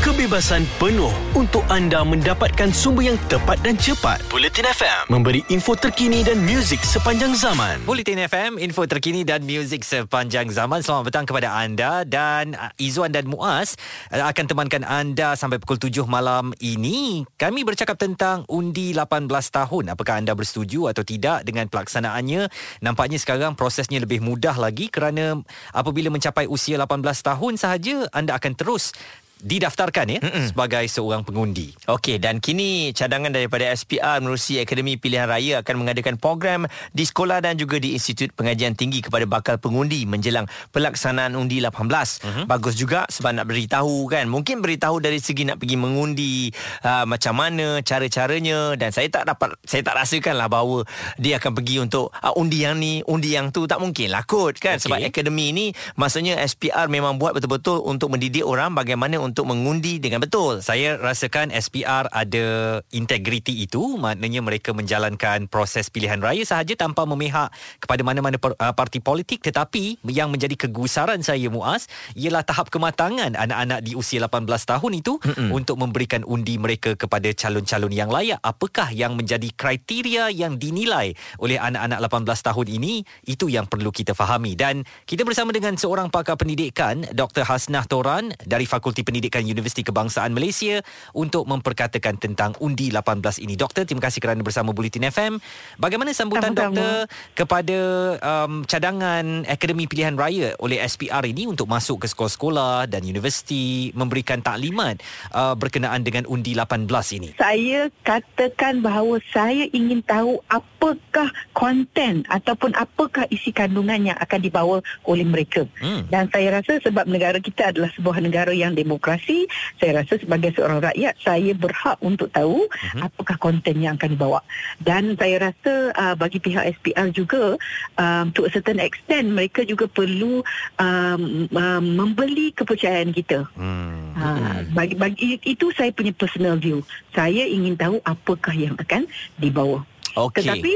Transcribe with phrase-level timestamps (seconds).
[0.00, 4.24] kebebasan penuh untuk anda mendapatkan sumber yang tepat dan cepat.
[4.32, 7.84] Bulletin FM memberi info terkini dan muzik sepanjang zaman.
[7.84, 10.80] Bulletin FM, info terkini dan muzik sepanjang zaman.
[10.80, 13.76] Selamat petang kepada anda dan uh, Izzuan dan Muaz
[14.08, 17.28] uh, akan temankan anda sampai pukul 7 malam ini.
[17.36, 19.84] Kami bercakap tentang undi 18 tahun.
[19.92, 22.48] Apakah anda bersetuju atau tidak dengan pelaksanaannya?
[22.80, 25.44] Nampaknya sekarang prosesnya lebih mudah lagi kerana
[25.76, 28.96] apabila mencapai usia 18 tahun sahaja anda akan terus
[29.40, 30.46] didaftarkan ya Mm-mm.
[30.52, 31.72] sebagai seorang pengundi.
[31.88, 37.40] Okey dan kini cadangan daripada SPR menerusi Akademi Pilihan Raya akan mengadakan program di sekolah
[37.44, 41.72] dan juga di Institut Pengajian Tinggi kepada bakal pengundi menjelang pelaksanaan undi 18.
[41.72, 42.44] Mm-hmm.
[42.46, 44.28] Bagus juga sebab nak beritahu kan.
[44.28, 46.52] Mungkin beritahu dari segi nak pergi mengundi
[46.84, 50.84] uh, macam mana cara-caranya dan saya tak dapat saya tak rasakanlah bahawa
[51.16, 54.60] dia akan pergi untuk uh, undi yang ni, undi yang tu tak mungkin lah kot
[54.60, 54.84] kan okay.
[54.86, 60.18] sebab akademi ni maksudnya SPR memang buat betul-betul untuk mendidik orang bagaimana untuk mengundi dengan
[60.18, 60.58] betul.
[60.58, 67.54] Saya rasakan SPR ada integriti itu, maknanya mereka menjalankan proses pilihan raya sahaja tanpa memihak
[67.78, 71.86] kepada mana-mana uh, parti politik tetapi yang menjadi kegusaran saya Muaz
[72.18, 75.54] ialah tahap kematangan anak-anak di usia 18 tahun itu Mm-mm.
[75.54, 78.42] untuk memberikan undi mereka kepada calon-calon yang layak.
[78.42, 82.94] Apakah yang menjadi kriteria yang dinilai oleh anak-anak 18 tahun ini?
[83.28, 87.46] Itu yang perlu kita fahami dan kita bersama dengan seorang pakar pendidikan Dr.
[87.46, 90.80] Hasnah Toran dari Fakulti Pendidikan Pendidikan Universiti Kebangsaan Malaysia
[91.12, 93.52] untuk memperkatakan tentang undi 18 ini.
[93.52, 95.36] Doktor, terima kasih kerana bersama Bulletin FM.
[95.76, 96.72] Bagaimana sambutan Sama-sama.
[96.72, 96.96] doktor
[97.36, 97.78] kepada
[98.16, 104.40] um, cadangan Akademi Pilihan Raya oleh SPR ini untuk masuk ke sekolah-sekolah dan universiti memberikan
[104.40, 105.04] taklimat
[105.36, 106.88] uh, berkenaan dengan undi 18
[107.20, 107.36] ini?
[107.36, 114.80] Saya katakan bahawa saya ingin tahu apakah konten ataupun apakah isi kandungan yang akan dibawa
[115.04, 115.68] oleh mereka.
[115.76, 116.08] Hmm.
[116.08, 119.50] Dan saya rasa sebab negara kita adalah sebuah negara yang demokrasi demokrasi
[119.82, 123.10] saya rasa sebagai seorang rakyat saya berhak untuk tahu uh-huh.
[123.10, 124.40] apakah konten yang akan dibawa.
[124.78, 127.58] Dan saya rasa uh, bagi pihak SPR juga
[127.98, 130.46] um, to a certain extent mereka juga perlu
[130.78, 133.50] um, um, membeli kepercayaan kita.
[133.58, 134.14] Hmm.
[134.14, 136.86] uh, bagi, bagi itu saya punya personal view.
[137.10, 139.10] Saya ingin tahu apakah yang akan
[139.40, 140.42] dibawa Okay.
[140.42, 140.72] Tetapi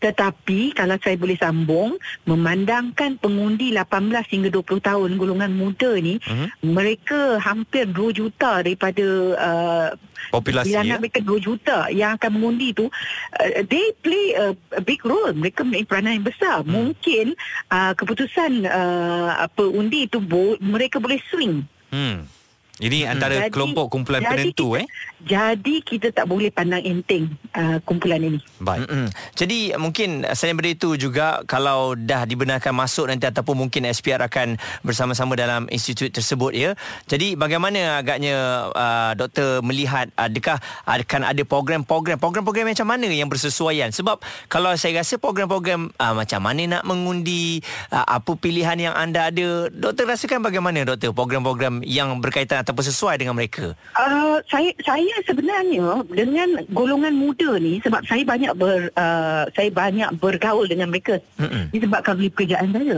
[0.00, 1.96] tetapi kalau saya boleh sambung
[2.28, 3.88] memandangkan pengundi 18
[4.28, 6.48] hingga 20 tahun golongan muda ni uh-huh.
[6.60, 9.06] mereka hampir 2 juta daripada
[9.40, 9.88] uh,
[10.28, 15.00] populasi ya mereka 2 juta yang akan mengundi tu uh, they play a, a big
[15.04, 16.68] role mereka mempunyai peranan yang besar hmm.
[16.68, 17.26] mungkin
[17.72, 22.44] uh, keputusan uh, apa undi itu bo- mereka boleh swing hmm
[22.82, 24.86] ini antara jadi, kelompok kumpulan jadi penentu kita, eh.
[25.24, 28.40] Jadi kita tak boleh pandang enteng uh, kumpulan ini.
[28.60, 28.84] Baik.
[28.84, 29.08] Mm-hmm.
[29.34, 34.60] Jadi mungkin selain daripada itu juga kalau dah dibenarkan masuk nanti ataupun mungkin SPR akan
[34.84, 36.70] bersama-sama dalam institut tersebut ya.
[37.08, 43.90] Jadi bagaimana agaknya uh, doktor melihat adakah akan ada program-program program-program macam mana yang bersesuaian
[43.90, 44.20] sebab
[44.52, 49.72] kalau saya rasa program-program uh, macam mana nak mengundi uh, apa pilihan yang anda ada
[49.72, 53.72] doktor rasakan bagaimana doktor program-program yang berkaitan ataupun sesuai dengan mereka?
[53.96, 60.10] Uh, saya saya sebenarnya dengan golongan muda ni sebab saya banyak ber uh, saya banyak
[60.18, 61.70] bergaul dengan mereka mm-hmm.
[61.70, 62.96] disebabkan oleh pekerjaan saya.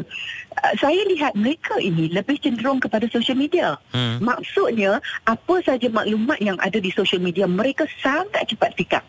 [0.56, 3.76] Uh, saya lihat mereka ini lebih cenderung kepada social media.
[3.92, 4.24] Mm.
[4.24, 9.04] Maksudnya apa saja maklumat yang ada di social media mereka sangat cepat up.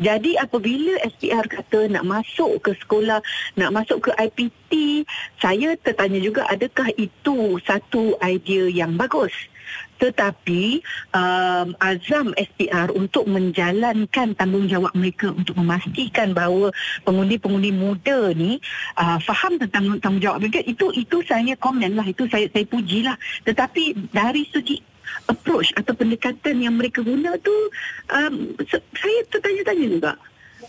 [0.00, 3.20] Jadi apabila SPR kata nak masuk ke sekolah,
[3.54, 5.04] nak masuk ke IPT,
[5.38, 9.32] saya tertanya juga adakah itu satu idea yang bagus?
[10.02, 10.82] Tetapi
[11.14, 16.74] um, azam SPR untuk menjalankan tanggungjawab mereka untuk memastikan bahawa
[17.06, 18.58] pengundi-pengundi muda ni
[18.98, 22.06] uh, faham tentang tanggungjawab mereka itu itu saya komen lah.
[22.08, 23.16] Itu saya saya pujilah
[23.46, 24.82] tetapi dari segi
[25.30, 27.52] approach atau pendekatan yang mereka guna tu
[28.10, 28.34] um,
[28.70, 30.12] saya tertanya-tanya juga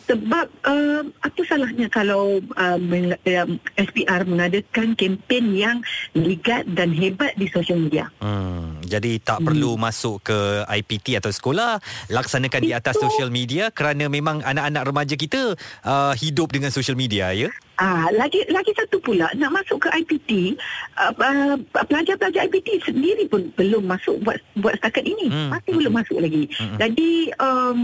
[0.04, 3.48] sebab uh, apa salahnya kalau uh, uh,
[3.80, 5.80] SPR mengadakan kempen yang
[6.14, 8.12] ligat dan hebat di sosial media.
[8.20, 9.48] Hmm, jadi tak hmm.
[9.48, 11.80] perlu masuk ke IPT atau sekolah,
[12.12, 15.56] laksanakan Itu, di atas sosial media kerana memang anak-anak remaja kita
[15.88, 17.50] uh, hidup dengan sosial media ya.
[17.82, 20.54] Ah, lagi lagi satu pula nak masuk ke IPT,
[20.94, 21.58] uh, uh,
[21.90, 25.26] pelajar-pelajar IPT sendiri pun belum masuk buat buat setakat ini.
[25.34, 25.50] Hmm.
[25.50, 25.80] Masih hmm.
[25.82, 26.44] belum masuk lagi.
[26.54, 26.78] Hmm.
[26.78, 27.82] Jadi um,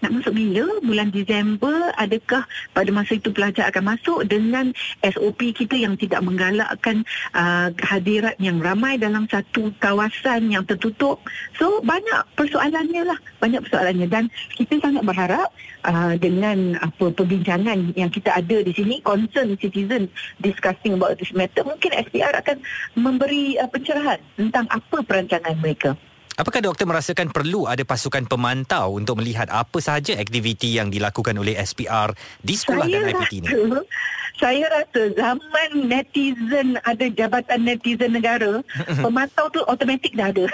[0.00, 0.64] nak masuk bila?
[0.80, 4.72] Bulan Disember adakah pada masa itu pelajar akan masuk dengan
[5.04, 7.04] SOP kita yang tidak menggalakkan
[7.36, 11.20] uh, kehadiran yang ramai dalam satu kawasan yang tertutup.
[11.60, 15.52] So banyak persoalannya lah, banyak persoalannya dan kita sangat berharap
[15.86, 20.10] uh, dengan apa perbincangan yang kita ada di sini concern citizen
[20.42, 22.58] discussing about this matter mungkin SPR akan
[22.98, 25.94] memberi uh, pencerahan tentang apa perancangan mereka
[26.36, 31.56] Apakah doktor merasakan perlu ada pasukan pemantau untuk melihat apa sahaja aktiviti yang dilakukan oleh
[31.56, 32.12] SPR
[32.44, 33.48] di sekolah saya dan IPT ini?
[33.48, 33.80] rasa,
[34.44, 38.60] saya rasa zaman netizen ada jabatan netizen negara,
[39.04, 40.44] pemantau tu automatik dah ada.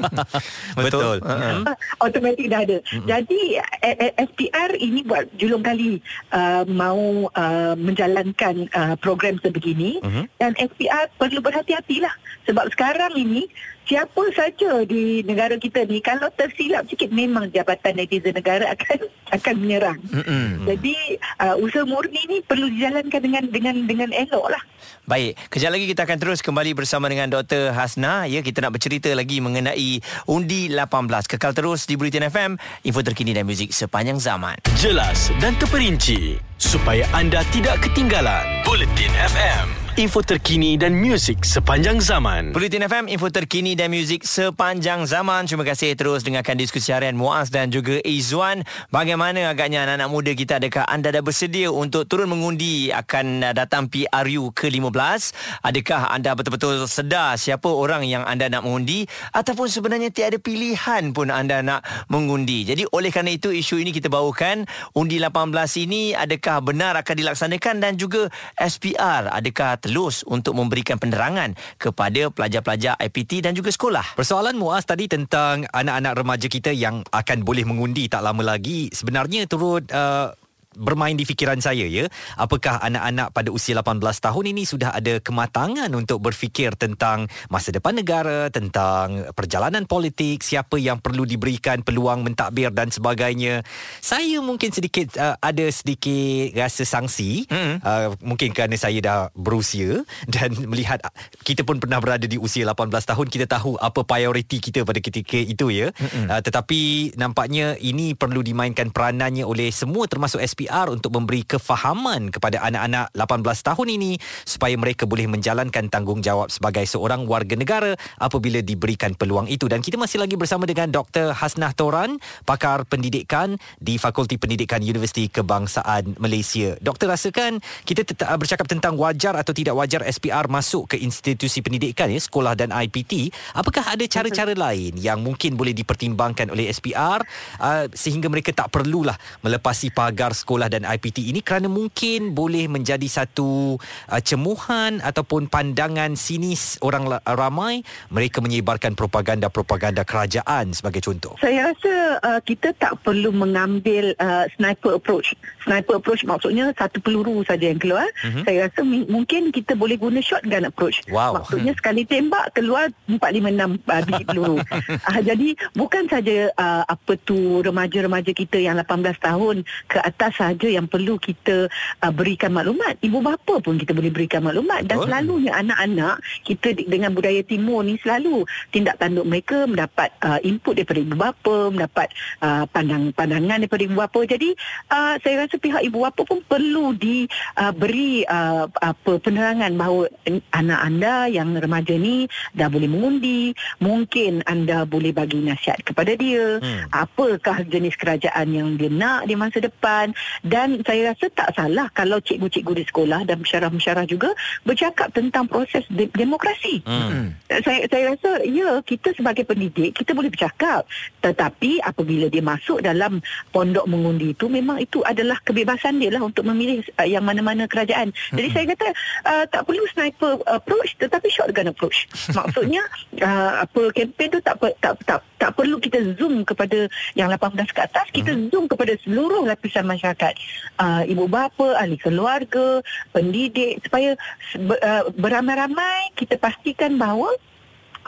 [0.88, 1.20] Betul.
[1.20, 1.68] Uh-uh.
[2.00, 2.80] automatik dah ada.
[3.04, 6.00] Jadi eh, eh, SPR ini buat julung kali
[6.32, 10.24] uh, mau uh, menjalankan uh, program sebegini Mhm.
[10.40, 12.12] dan SPR perlu berhati-hatilah
[12.48, 13.44] sebab sekarang ini
[13.84, 18.98] siapa saja di negara kita ni kalau tersilap sikit memang jabatan netizen negara akan
[19.40, 20.00] akan menyerang.
[20.08, 20.68] Mm-mm.
[20.68, 20.96] Jadi
[21.40, 24.62] uh, usaha murni ni perlu dijalankan dengan dengan dengan elok lah.
[25.04, 27.76] Baik, kejap lagi kita akan terus kembali bersama dengan Dr.
[27.76, 28.24] Hasna.
[28.24, 31.28] Ya, kita nak bercerita lagi mengenai Undi 18.
[31.28, 32.56] Kekal terus di Bulletin FM,
[32.88, 34.56] info terkini dan muzik sepanjang zaman.
[34.80, 38.64] Jelas dan terperinci supaya anda tidak ketinggalan.
[38.64, 39.83] Bulletin FM.
[39.94, 42.50] Info terkini dan muzik sepanjang zaman.
[42.50, 45.46] Bulletin FM, info terkini dan muzik sepanjang zaman.
[45.46, 48.66] Terima kasih terus dengarkan diskusi harian Muaz dan juga Izzuan.
[48.90, 54.50] Bagaimana agaknya anak-anak muda kita, adakah anda dah bersedia untuk turun mengundi akan datang PRU
[54.50, 55.30] ke-15?
[55.62, 59.06] Adakah anda betul-betul sedar siapa orang yang anda nak mengundi?
[59.30, 62.66] Ataupun sebenarnya tiada pilihan pun anda nak mengundi?
[62.66, 64.66] Jadi oleh kerana itu, isu ini kita bawakan.
[64.98, 65.54] Undi 18
[65.86, 68.26] ini adakah benar akan dilaksanakan dan juga
[68.58, 74.16] SPR adakah telus untuk memberikan penerangan kepada pelajar-pelajar IPT dan juga sekolah.
[74.16, 79.44] Persoalan Muaz tadi tentang anak-anak remaja kita yang akan boleh mengundi tak lama lagi sebenarnya
[79.44, 80.32] turut uh,
[80.76, 82.06] bermain di fikiran saya ya.
[82.36, 87.96] Apakah anak-anak pada usia 18 tahun ini sudah ada kematangan untuk berfikir tentang masa depan
[87.96, 93.62] negara tentang perjalanan politik siapa yang perlu diberikan peluang mentadbir dan sebagainya?
[94.02, 97.80] Saya mungkin sedikit uh, ada sedikit rasa sangsi Mm-mm.
[97.80, 100.02] uh, mungkin kerana saya dah berusia
[100.34, 104.58] dan melihat uh, kita pun pernah berada di usia 18 tahun kita tahu apa prioriti
[104.60, 105.90] kita pada ketika itu ya.
[106.14, 112.64] Uh, tetapi nampaknya ini perlu dimainkan peranannya oleh semua termasuk SPR untuk memberi kefahaman kepada
[112.64, 114.12] anak-anak 18 tahun ini
[114.48, 120.00] supaya mereka boleh menjalankan tanggungjawab sebagai seorang warga negara apabila diberikan peluang itu dan kita
[120.00, 122.16] masih lagi bersama dengan Dr Hasnah Toran
[122.48, 126.80] pakar pendidikan di Fakulti Pendidikan Universiti Kebangsaan Malaysia.
[126.80, 132.08] Doktor rasakan kita tetap bercakap tentang wajar atau tidak wajar SPR masuk ke institusi pendidikan
[132.08, 133.28] ya sekolah dan IPT.
[133.52, 137.20] Apakah ada cara-cara lain yang mungkin boleh dipertimbangkan oleh SPR
[137.60, 143.04] uh, sehingga mereka tak perlulah melepasi pagar sekolah dan IPT ini kerana mungkin boleh menjadi
[143.10, 147.82] satu uh, cemuhan ataupun pandangan sinis orang ramai
[148.14, 151.34] mereka menyebarkan propaganda-propaganda kerajaan sebagai contoh.
[151.42, 155.34] Saya rasa uh, kita tak perlu mengambil uh, sniper approach.
[155.66, 158.06] Sniper approach maksudnya satu peluru saja yang keluar.
[158.22, 158.22] Mhm.
[158.24, 158.44] Mm-hmm.
[158.44, 161.02] Saya rasa mi- mungkin kita boleh guna shotgun approach.
[161.08, 161.40] Wow.
[161.40, 164.56] Maksudnya sekali tembak keluar 4 5 6 uh, biji peluru.
[164.60, 169.56] uh, jadi bukan saja uh, apa tu remaja-remaja kita yang 18 tahun
[169.88, 171.72] ke atas saja yang perlu kita
[172.04, 173.00] uh, berikan maklumat.
[173.00, 175.06] Ibu bapa pun kita boleh berikan maklumat dan Betul.
[175.08, 181.00] selalunya anak-anak kita dengan budaya timur ni selalu tindak tanduk mereka mendapat uh, input daripada
[181.00, 182.08] ibu bapa, mendapat
[182.44, 184.20] uh, pandang-pandangan daripada ibu bapa.
[184.28, 184.52] Jadi
[184.92, 190.12] uh, saya rasa pihak ibu bapa pun perlu diberi uh, apa penerangan bahawa
[190.52, 196.60] anak anda yang remaja ni dah boleh mengundi, mungkin anda boleh bagi nasihat kepada dia,
[196.64, 196.86] Hmm.
[196.90, 200.10] apakah jenis kerajaan yang dia nak di masa depan
[200.42, 204.34] dan saya rasa tak salah kalau cikgu-cikgu di sekolah dan pensyarah-pensyarah juga
[204.66, 206.82] bercakap tentang proses de- demokrasi.
[206.82, 207.36] Hmm.
[207.46, 210.88] Saya saya rasa ya kita sebagai pendidik kita boleh bercakap
[211.22, 213.22] tetapi apabila dia masuk dalam
[213.54, 218.10] pondok mengundi itu memang itu adalah kebebasan dia lah untuk memilih uh, yang mana-mana kerajaan.
[218.32, 218.88] Jadi saya kata
[219.28, 222.08] uh, tak perlu sniper approach tetapi shotgun approach.
[222.38, 222.82] Maksudnya
[223.20, 227.80] uh, apa kempen tu tak, tak tak tak perlu kita zoom kepada yang 18 ke
[227.84, 230.32] atas kita zoom kepada seluruh lapisan masyarakat.
[230.80, 232.80] Uh, ibu bapa ahli keluarga
[233.12, 234.16] pendidik supaya
[234.56, 237.28] ber- uh, beramai-ramai kita pastikan bahawa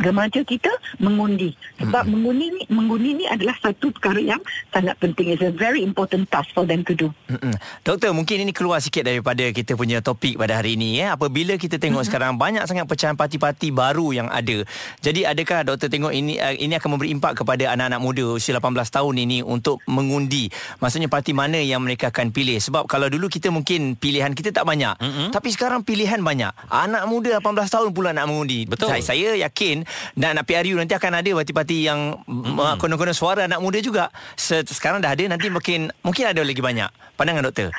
[0.00, 0.70] remaja kita
[1.02, 2.12] mengundi sebab hmm.
[2.12, 6.52] mengundi ni mengundi ni adalah satu perkara yang sangat penting it's a very important task
[6.52, 7.54] for them to do Mm-mm.
[7.82, 11.02] Doktor, mungkin ini keluar sikit daripada kita punya topik pada hari ini.
[11.02, 11.08] Eh.
[11.08, 12.10] Apabila kita tengok mm-hmm.
[12.10, 14.66] sekarang banyak sangat pecahan parti-parti baru yang ada.
[15.00, 18.74] Jadi adakah doktor tengok ini uh, ini akan memberi impak kepada anak-anak muda usia 18
[18.90, 20.50] tahun ini untuk mengundi?
[20.82, 22.58] Maksudnya parti mana yang mereka akan pilih?
[22.58, 24.98] Sebab kalau dulu kita mungkin pilihan kita tak banyak.
[24.98, 25.28] Mm-hmm.
[25.30, 26.50] Tapi sekarang pilihan banyak.
[26.70, 28.66] Anak muda 18 tahun pula nak mengundi.
[28.66, 28.90] Betul.
[28.90, 32.80] Saya, saya yakin dan nak PRU nanti akan ada parti-parti yang mm-hmm.
[32.80, 34.10] konon-konon suara anak muda juga.
[34.34, 36.90] Se- sekarang dah ada nanti mungkin mungkin ada lagi banyak.
[37.16, 37.70] Pandangan doktor.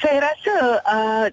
[0.00, 0.54] Sa- Saya rasa
[0.86, 1.26] uh,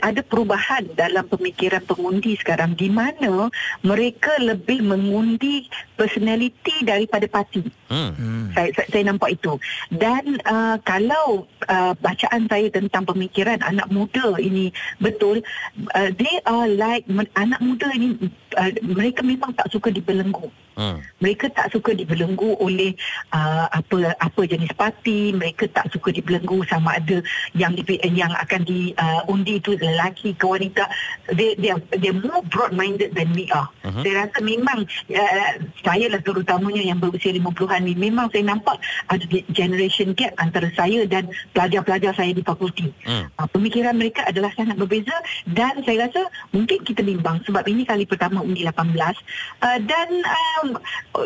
[0.00, 3.52] ada perubahan dalam pemikiran pengundi sekarang di mana
[3.84, 5.68] mereka lebih mengundi
[6.00, 7.60] personality daripada parti.
[7.92, 8.48] Hmm.
[8.56, 9.60] Saya, saya saya nampak itu.
[9.92, 15.44] Dan uh, kalau uh, bacaan saya tentang pemikiran anak muda ini betul,
[15.92, 17.04] uh, they are like
[17.36, 18.16] anak muda ini
[18.56, 20.48] uh, mereka memang tak suka dibelenggu.
[20.74, 21.04] Hmm.
[21.20, 22.96] Mereka tak suka dibelenggu oleh
[23.32, 27.20] uh, apa apa jenis parti, mereka tak suka dibelenggu sama ada
[27.52, 30.88] yang di, yang akan diundi uh, itu lelaki ke wanita.
[31.32, 33.68] They they are, they are more broad minded than we are.
[33.84, 34.00] Uh-huh.
[34.00, 35.50] Saya rasa memang uh,
[35.84, 38.80] saya lah terutamanya yang berusia 50-an ni memang saya nampak
[39.12, 42.88] ada generation gap antara saya dan pelajar-pelajar saya di fakulti.
[43.04, 43.28] Hmm.
[43.36, 45.14] Uh, pemikiran mereka adalah sangat berbeza
[45.52, 50.61] dan saya rasa mungkin kita bimbang sebab ini kali pertama undi 18 uh, dan uh,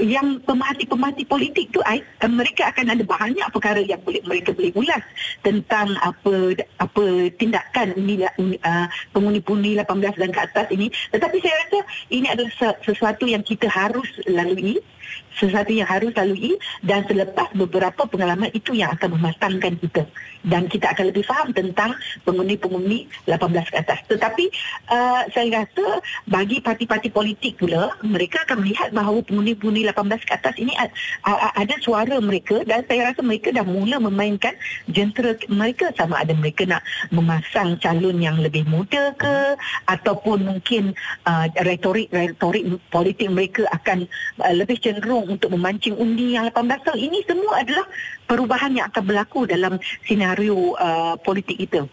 [0.03, 5.03] yang pemerhati-pemerhati politik tu uh, mereka akan ada banyak perkara yang boleh mereka boleh ulas
[5.41, 7.05] tentang apa apa
[7.37, 10.87] tindakan ini uh, pengundi-pengundi 18 dan ke atas ini.
[11.13, 12.53] Tetapi saya rasa ini adalah
[12.83, 14.81] sesuatu yang kita harus lalui
[15.37, 20.09] sesuatu yang harus lalui dan selepas beberapa pengalaman itu yang akan mematangkan kita
[20.49, 21.93] dan kita akan lebih faham tentang
[22.25, 24.01] pengundi-pengundi 18 ke atas.
[24.09, 24.45] Tetapi
[24.89, 30.55] uh, saya rasa bagi parti-parti politik pula mereka akan melihat bahawa pengundi-pengundi 18 ke atas
[30.57, 30.73] ini
[31.27, 34.57] ada suara mereka dan saya rasa mereka dah mula memainkan
[34.89, 36.83] jentera mereka sama ada mereka nak
[37.13, 39.59] memasang calon yang lebih muda ke
[39.91, 40.97] ataupun mungkin
[41.29, 44.09] uh, retorik-retorik politik mereka akan
[44.41, 47.85] uh, lebih cenderung untuk memancing undi yang 18 tahun ini semua adalah
[48.25, 49.77] perubahan yang akan berlaku dalam
[50.09, 51.85] senario uh, politik kita.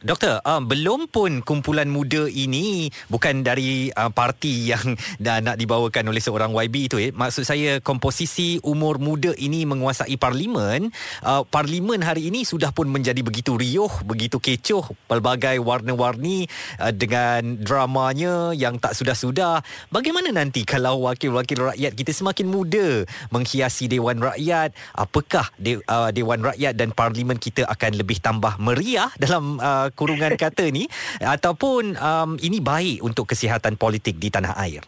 [0.00, 6.08] Doktor, uh, belum pun kumpulan muda ini bukan dari uh, parti yang dah nak dibawakan
[6.08, 7.12] oleh seorang YB itu eh.
[7.12, 10.88] Maksud saya komposisi umur muda ini menguasai parlimen.
[11.20, 16.48] Uh, parlimen hari ini sudah pun menjadi begitu riuh, begitu kecoh, pelbagai warna-warni
[16.80, 19.60] uh, dengan dramanya yang tak sudah-sudah.
[19.92, 24.72] Bagaimana nanti kalau wakil-wakil rakyat kita semakin muda menghiasi Dewan Rakyat?
[24.96, 30.34] Apakah de- uh, Dewan Rakyat dan parlimen kita akan lebih tambah meriah dalam uh, kurungan
[30.38, 30.86] kata ni
[31.20, 34.82] ataupun um, ini baik untuk kesihatan politik di tanah air?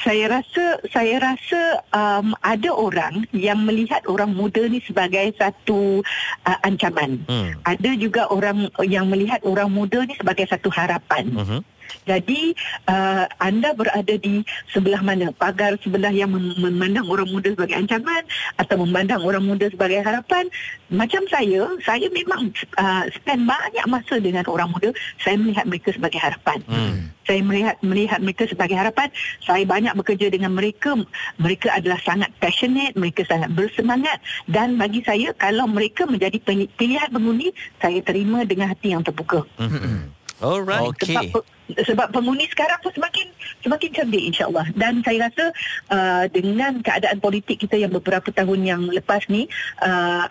[0.00, 6.00] Saya rasa saya rasa um, ada orang yang melihat orang muda ni sebagai satu
[6.46, 7.20] uh, ancaman.
[7.26, 7.58] Hmm.
[7.66, 11.24] Ada juga orang yang melihat orang muda ni sebagai satu harapan.
[11.34, 11.60] Uh-huh.
[12.04, 12.52] Jadi
[12.88, 15.32] uh, anda berada di sebelah mana?
[15.34, 18.22] Pagar sebelah yang memandang orang muda sebagai ancaman
[18.60, 20.48] atau memandang orang muda sebagai harapan?
[20.92, 24.92] Macam saya, saya memang uh, spend banyak masa dengan orang muda.
[25.20, 26.58] Saya melihat mereka sebagai harapan.
[26.68, 27.10] Hmm.
[27.24, 29.08] Saya melihat melihat mereka sebagai harapan.
[29.40, 30.92] Saya banyak bekerja dengan mereka.
[31.40, 36.36] Mereka adalah sangat passionate, mereka sangat bersemangat dan bagi saya kalau mereka menjadi
[36.76, 37.50] pilihan pengundi,
[37.80, 39.42] saya terima dengan hati yang terbuka.
[39.56, 40.12] Hmm.
[40.42, 40.92] Alright.
[40.94, 41.16] Okay.
[41.16, 43.26] Sebab, sebab pengundi sekarang pun semakin
[43.64, 44.66] semakin cerdik insyaAllah.
[44.76, 45.44] Dan saya rasa
[45.88, 49.48] uh, dengan keadaan politik kita yang beberapa tahun yang lepas ni,
[49.80, 50.28] uh,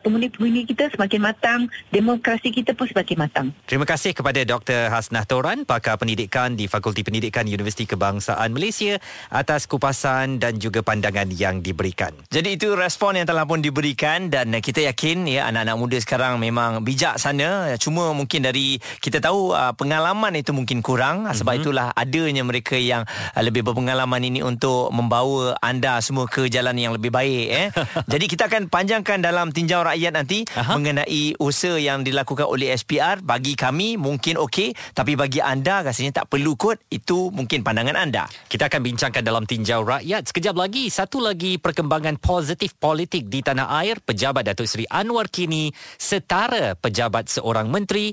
[0.00, 1.60] pengundi-pengundi kita semakin matang,
[1.92, 3.46] demokrasi kita pun semakin matang.
[3.68, 4.88] Terima kasih kepada Dr.
[4.88, 8.96] Hasnah Toran, pakar pendidikan di Fakulti Pendidikan Universiti Kebangsaan Malaysia
[9.28, 12.16] atas kupasan dan juga pandangan yang diberikan.
[12.32, 16.80] Jadi itu respon yang telah pun diberikan dan kita yakin ya anak-anak muda sekarang memang
[16.80, 17.76] bijak sana.
[17.76, 21.36] Cuma mungkin dari kita tahu uh, pengalaman itu mungkin kurang mm-hmm.
[21.36, 26.78] sebab itulah adanya mereka yang uh, lebih berpengalaman ini untuk membawa anda semua ke jalan
[26.78, 27.68] yang lebih baik eh.
[28.12, 30.78] Jadi kita akan panjangkan dalam tinjau rakyat nanti Aha.
[30.78, 36.30] mengenai usaha yang dilakukan oleh SPR bagi kami mungkin okey tapi bagi anda rasanya tak
[36.30, 38.30] perlu kot itu mungkin pandangan anda.
[38.46, 43.66] Kita akan bincangkan dalam tinjau rakyat sekejap lagi satu lagi perkembangan positif politik di tanah
[43.82, 48.12] air pejabat Datuk Seri Anwar kini setara pejabat seorang menteri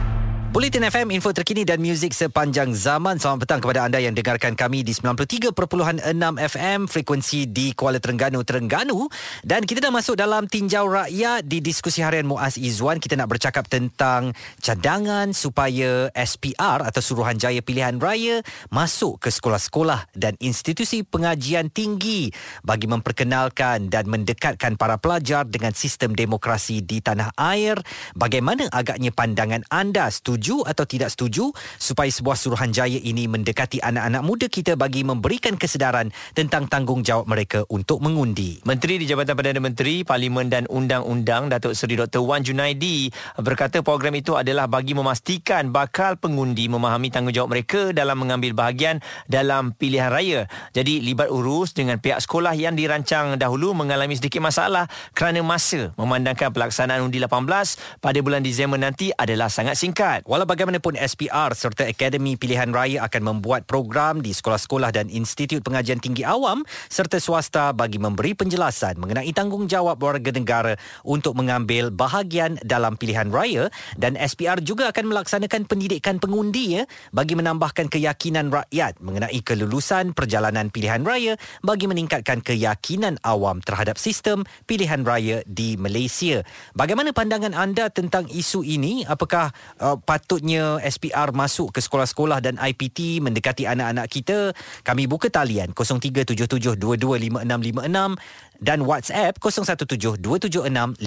[0.51, 3.15] Bulletin FM, info terkini dan muzik sepanjang zaman.
[3.15, 5.55] Selamat petang kepada anda yang dengarkan kami di 93.6
[6.35, 9.07] FM, frekuensi di Kuala Terengganu, Terengganu.
[9.47, 12.99] Dan kita dah masuk dalam tinjau rakyat di diskusi harian Muaz Izzuan.
[12.99, 18.43] Kita nak bercakap tentang cadangan supaya SPR atau Suruhanjaya Pilihan Raya
[18.75, 22.27] masuk ke sekolah-sekolah dan institusi pengajian tinggi
[22.67, 27.79] bagi memperkenalkan dan mendekatkan para pelajar dengan sistem demokrasi di tanah air.
[28.19, 34.25] Bagaimana agaknya pandangan anda setuju setuju atau tidak setuju supaya sebuah suruhanjaya ini mendekati anak-anak
[34.25, 38.57] muda kita bagi memberikan kesedaran tentang tanggungjawab mereka untuk mengundi.
[38.65, 42.25] Menteri di Jabatan Perdana Menteri, Parlimen dan Undang-Undang Datuk Seri Dr.
[42.25, 48.57] Wan Junaidi berkata program itu adalah bagi memastikan bakal pengundi memahami tanggungjawab mereka dalam mengambil
[48.57, 48.97] bahagian
[49.29, 50.49] dalam pilihan raya.
[50.73, 56.49] Jadi libat urus dengan pihak sekolah yang dirancang dahulu mengalami sedikit masalah kerana masa memandangkan
[56.49, 60.25] pelaksanaan undi 18 pada bulan Disember nanti adalah sangat singkat.
[60.31, 65.99] Walau bagaimanapun SPR serta Akademi Pilihan Raya akan membuat program di sekolah-sekolah dan institut pengajian
[65.99, 72.95] tinggi awam serta swasta bagi memberi penjelasan mengenai tanggungjawab warga negara untuk mengambil bahagian dalam
[72.95, 73.67] pilihan raya
[73.99, 80.71] dan SPR juga akan melaksanakan pendidikan pengundi ya bagi menambahkan keyakinan rakyat mengenai kelulusan perjalanan
[80.71, 86.39] pilihan raya bagi meningkatkan keyakinan awam terhadap sistem pilihan raya di Malaysia.
[86.71, 89.03] Bagaimana pandangan anda tentang isu ini?
[89.03, 89.51] Apakah
[89.83, 94.53] uh, patutnya SPR masuk ke sekolah-sekolah dan IPT mendekati anak-anak kita?
[94.85, 97.41] Kami buka talian 0377225656
[98.61, 101.01] dan WhatsApp 0172765656.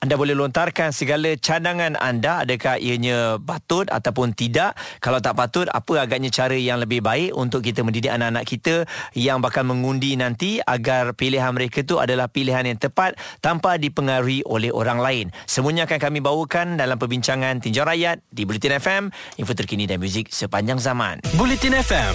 [0.00, 4.72] Anda boleh lontarkan segala cadangan anda adakah ianya patut ataupun tidak.
[5.04, 9.44] Kalau tak patut, apa agaknya cara yang lebih baik untuk kita mendidik anak-anak kita yang
[9.44, 14.98] bakal mengundi nanti agar pilihan mereka itu adalah pilihan yang tepat tanpa dipengaruhi oleh orang
[14.98, 15.26] lain.
[15.44, 19.02] Semuanya akan kami bawakan dalam perbincangan Tinjau Rakyat di Bulletin FM,
[19.36, 21.20] info terkini dan muzik sepanjang zaman.
[21.36, 22.14] Bulletin FM,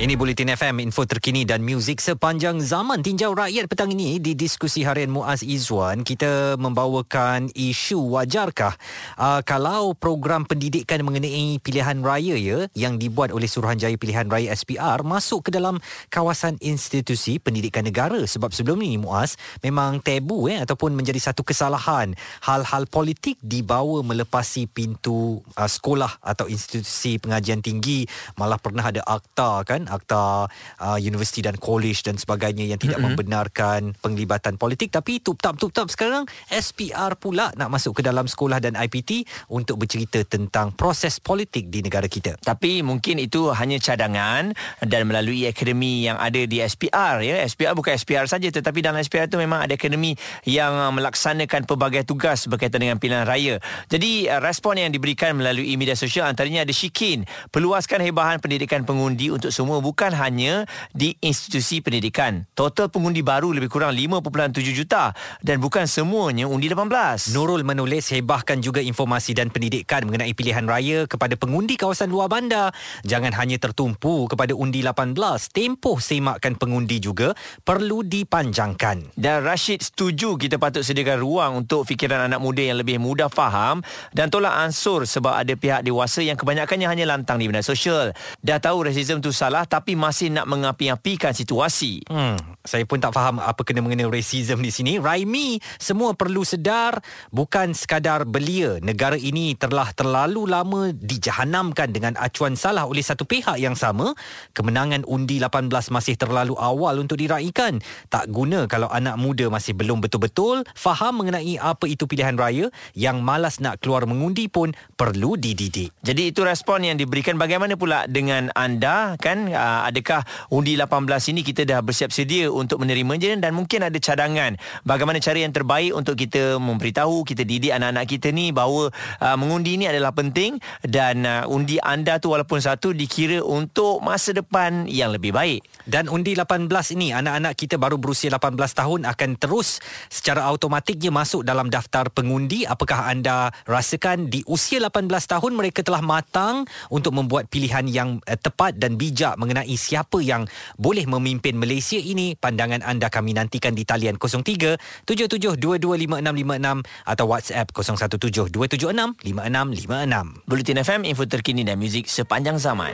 [0.00, 3.04] Ini Bulletin FM, info terkini dan muzik sepanjang zaman.
[3.04, 8.80] Tinjau rakyat petang ini di diskusi harian Muaz Izzuan, kita membawakan isu wajarkah
[9.20, 15.04] uh, kalau program pendidikan mengenai pilihan raya ya yang dibuat oleh Suruhanjaya Pilihan Raya SPR
[15.04, 15.76] masuk ke dalam
[16.08, 18.24] kawasan institusi pendidikan negara.
[18.24, 22.16] Sebab sebelum ini Muaz memang tabu eh, ataupun menjadi satu kesalahan
[22.48, 28.08] hal-hal politik dibawa melepasi pintu uh, sekolah atau institusi pengajian tinggi.
[28.40, 30.46] Malah pernah ada akta kan akta
[30.80, 33.18] uh, universiti dan college dan sebagainya yang tidak mm-hmm.
[33.18, 38.78] membenarkan penglibatan politik tapi tup-tap tup-tap sekarang SPR pula nak masuk ke dalam sekolah dan
[38.78, 42.38] IPT untuk bercerita tentang proses politik di negara kita.
[42.38, 47.42] Tapi mungkin itu hanya cadangan dan melalui akademi yang ada di SPR ya.
[47.42, 50.14] SPR bukan SPR saja tetapi dalam SPR itu memang ada akademi
[50.46, 53.58] yang uh, melaksanakan pelbagai tugas berkaitan dengan pilihan raya.
[53.90, 59.32] Jadi uh, respon yang diberikan melalui media sosial antaranya ada Shikin, peluaskan hebahan pendidikan pengundi
[59.32, 62.46] untuk semua bukan hanya di institusi pendidikan.
[62.54, 67.34] Total pengundi baru lebih kurang 5.7 juta dan bukan semuanya undi 18.
[67.34, 72.72] Nurul menulis hebahkan juga informasi dan pendidikan mengenai pilihan raya kepada pengundi kawasan luar bandar.
[73.02, 75.16] Jangan hanya tertumpu kepada undi 18.
[75.50, 77.32] Tempoh semakkan pengundi juga
[77.64, 79.16] perlu dipanjangkan.
[79.16, 83.82] Dan Rashid setuju kita patut sediakan ruang untuk fikiran anak muda yang lebih mudah faham
[84.12, 88.12] dan tolak ansur sebab ada pihak dewasa yang kebanyakannya hanya lantang di media sosial.
[88.44, 92.04] Dah tahu rasism tu salah tapi masih nak mengapi-apikan situasi.
[92.08, 94.92] Hmm, saya pun tak faham apa kena mengenai racism di sini.
[95.00, 97.00] Raimi, semua perlu sedar
[97.32, 98.78] bukan sekadar belia.
[98.80, 104.14] Negara ini telah terlalu lama dijahanamkan dengan acuan salah oleh satu pihak yang sama.
[104.54, 107.82] Kemenangan undi 18 masih terlalu awal untuk diraikan.
[108.08, 113.20] Tak guna kalau anak muda masih belum betul-betul faham mengenai apa itu pilihan raya yang
[113.20, 115.90] malas nak keluar mengundi pun perlu dididik.
[116.06, 121.40] Jadi itu respon yang diberikan bagaimana pula dengan anda kan uh, adakah undi 18 ini
[121.42, 124.54] kita dah bersiap sedia untuk menerimanya dan mungkin ada cadangan?
[124.86, 129.74] Bagaimana cara yang terbaik untuk kita memberitahu kita didik anak-anak kita ni bahawa uh, mengundi
[129.74, 135.10] ini adalah penting dan uh, undi anda tu walaupun satu dikira untuk masa depan yang
[135.10, 135.64] lebih baik.
[135.88, 139.80] Dan undi 18 ini anak-anak kita baru berusia 18 tahun akan terus
[140.12, 142.68] secara automatiknya masuk dalam daftar pengundi.
[142.68, 148.36] Apakah anda rasakan di usia 18 tahun mereka telah matang untuk membuat pilihan yang uh,
[148.36, 150.44] tepat dan bijak mengenai siapa yang
[150.76, 154.76] boleh memimpin Malaysia ini pandangan anda kami nantikan di talian 03
[155.08, 162.92] 77225656 atau WhatsApp 0172765656 Bulletin FM info terkini dan muzik sepanjang zaman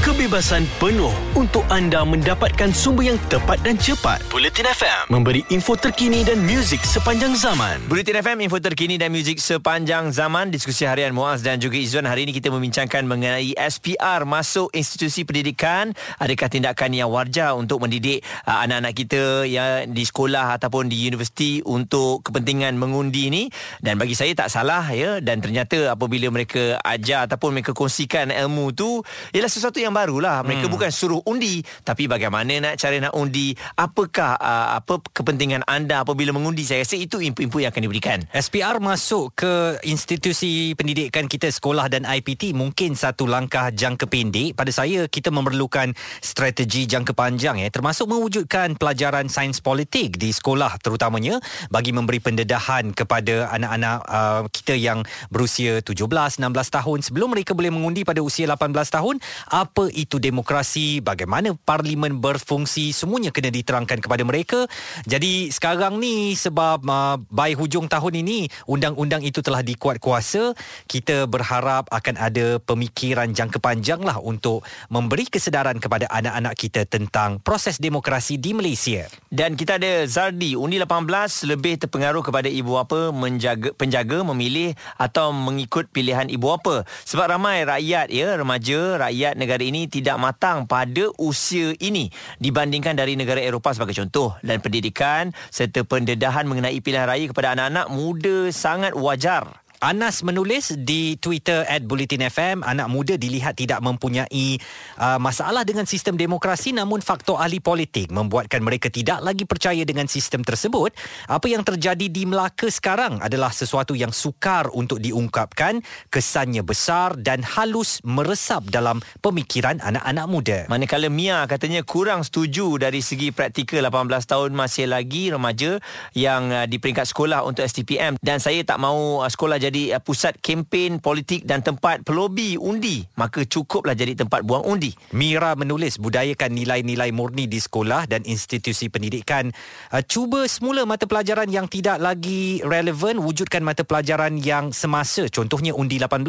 [0.00, 4.24] Kebebasan penuh untuk anda mendapatkan sumber yang tepat dan cepat.
[4.32, 7.84] Bulletin FM memberi info terkini dan muzik sepanjang zaman.
[7.84, 10.48] Bulletin FM info terkini dan muzik sepanjang zaman.
[10.48, 12.08] Diskusi harian Muaz dan juga Izzuan.
[12.08, 15.92] Hari ini kita membincangkan mengenai SPR masuk institusi pendidikan.
[16.16, 21.60] Adakah tindakan yang wajar untuk mendidik uh, anak-anak kita yang di sekolah ataupun di universiti
[21.60, 23.52] untuk kepentingan mengundi ni
[23.84, 25.20] dan bagi saya tak salah ya.
[25.20, 29.04] Dan ternyata apabila mereka ajar ataupun mereka kongsikan ilmu tu
[29.36, 30.42] ialah sesuatu yang barulah.
[30.46, 30.74] Mereka hmm.
[30.74, 33.52] bukan suruh undi tapi bagaimana nak cara nak undi?
[33.78, 36.66] Apakah uh, apa kepentingan anda apabila mengundi?
[36.66, 38.18] Saya rasa itu input-input yang akan diberikan.
[38.34, 44.58] SPR masuk ke institusi pendidikan kita sekolah dan IPT mungkin satu langkah jangka pendek.
[44.58, 47.68] Pada saya kita memerlukan strategi jangka panjang ya.
[47.72, 51.38] Termasuk mewujudkan pelajaran sains politik di sekolah terutamanya
[51.72, 56.98] bagi memberi pendedahan kepada anak-anak uh, kita yang berusia 17 16 tahun.
[57.06, 59.16] Sebelum mereka boleh mengundi pada usia 18 tahun
[59.48, 64.68] apa itu demokrasi bagaimana parlimen berfungsi semuanya kena diterangkan kepada mereka
[65.08, 70.52] jadi sekarang ni sebab uh, by hujung tahun ini undang-undang itu telah dikuat kuasa
[70.84, 77.38] kita berharap akan ada pemikiran jangka panjang lah untuk memberi kesedaran kepada anak-anak kita tentang
[77.38, 79.06] proses demokrasi di Malaysia.
[79.30, 85.30] Dan kita ada Zardi, undi 18 lebih terpengaruh kepada ibu apa menjaga penjaga memilih atau
[85.30, 86.82] mengikut pilihan ibu apa.
[87.06, 92.10] Sebab ramai rakyat ya, remaja, rakyat negara ini tidak matang pada usia ini
[92.42, 97.86] dibandingkan dari negara Eropah sebagai contoh dan pendidikan serta pendedahan mengenai pilihan raya kepada anak-anak
[97.94, 99.69] muda sangat wajar.
[99.80, 104.60] Anas menulis di Twitter at Bulletin FM, anak muda dilihat tidak mempunyai
[105.00, 110.04] uh, masalah dengan sistem demokrasi namun faktor ahli politik membuatkan mereka tidak lagi percaya dengan
[110.04, 110.92] sistem tersebut.
[111.32, 115.80] Apa yang terjadi di Melaka sekarang adalah sesuatu yang sukar untuk diungkapkan,
[116.12, 120.58] kesannya besar dan halus meresap dalam pemikiran anak-anak muda.
[120.68, 125.80] Manakala Mia katanya kurang setuju dari segi praktikal 18 tahun masih lagi remaja
[126.12, 129.96] yang uh, di peringkat sekolah untuk STPM dan saya tak mahu uh, sekolah jadi jadi
[129.96, 133.06] uh, pusat kempen politik dan tempat pelobi undi.
[133.14, 134.90] Maka cukuplah jadi tempat buang undi.
[135.14, 139.54] Mira menulis budayakan nilai-nilai murni di sekolah dan institusi pendidikan.
[139.94, 143.22] Uh, cuba semula mata pelajaran yang tidak lagi relevan.
[143.22, 145.30] Wujudkan mata pelajaran yang semasa.
[145.30, 146.26] Contohnya undi 18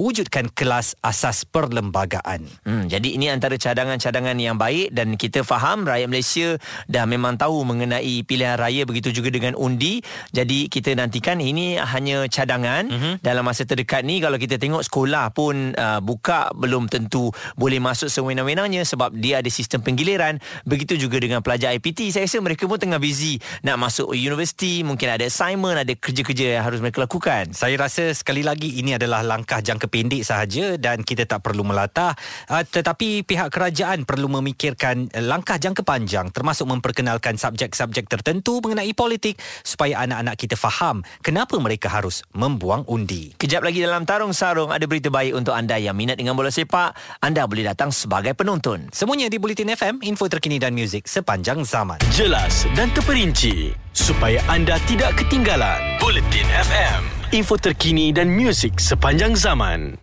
[0.00, 2.48] wujudkan kelas asas perlembagaan.
[2.64, 6.48] Hmm, jadi ini antara cadangan-cadangan yang baik dan kita faham rakyat Malaysia
[6.88, 10.00] dah memang tahu mengenai pilihan raya begitu juga dengan undi.
[10.32, 12.86] Jadi kita nantikan ini hanya cadangan kan?
[12.88, 13.14] Mm-hmm.
[13.20, 17.28] dalam masa terdekat ni kalau kita tengok sekolah pun uh, buka belum tentu
[17.60, 20.40] boleh masuk sewenang-wenangnya sebab dia ada sistem penggiliran.
[20.64, 24.80] Begitu juga dengan pelajar IPT saya rasa mereka pun tengah busy nak masuk universiti.
[24.80, 27.52] Mungkin ada assignment ada kerja-kerja yang harus mereka lakukan.
[27.52, 32.16] Saya rasa sekali lagi ini adalah langkah jangka pendek sahaja dan kita tak perlu melatah.
[32.48, 38.94] Uh, tetapi pihak kerajaan perlu memikirkan uh, langkah jangka panjang termasuk memperkenalkan subjek-subjek tertentu mengenai
[38.94, 43.34] politik supaya anak-anak kita faham kenapa mereka harus membuat wang undi.
[43.34, 46.94] Kejap lagi dalam Tarung Sarung ada berita baik untuk anda yang minat dengan bola sepak.
[47.18, 48.88] Anda boleh datang sebagai penonton.
[48.94, 52.00] Semuanya di Bulletin FM, info terkini dan muzik sepanjang zaman.
[52.14, 56.00] Jelas dan terperinci supaya anda tidak ketinggalan.
[56.00, 57.00] Bulletin FM,
[57.34, 60.00] info terkini dan muzik sepanjang zaman.